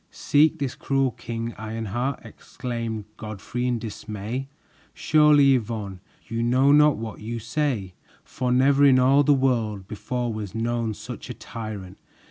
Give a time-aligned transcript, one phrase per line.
[0.09, 4.47] "Seek this cruel King Ironheart!" exclaimed Godfrey in dismay.
[4.95, 7.93] "Surely, Yvonne, you know not what you say,
[8.23, 11.99] for never in all the world before was known such a tyrant!